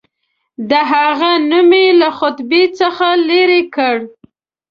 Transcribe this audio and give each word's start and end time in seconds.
د 0.69 0.71
هغه 0.91 1.31
نوم 1.49 1.71
یې 1.81 1.87
له 2.01 2.09
خطبې 2.19 2.63
څخه 2.79 3.07
لیري 3.29 3.61
کړ. 3.75 3.95